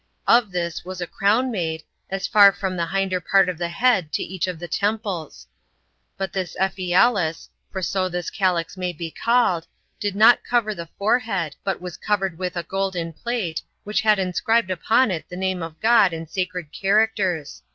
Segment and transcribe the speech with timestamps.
[0.25, 4.11] Of this was a crown made, as far from the hinder part of the head
[4.13, 5.45] to each of the temples;
[6.17, 9.67] but this Ephielis, for so this calyx may be called,
[9.99, 14.01] did not cover the forehead, but it was covered with a golden plate, 14 which
[14.01, 17.61] had inscribed upon it the name of God in sacred characters.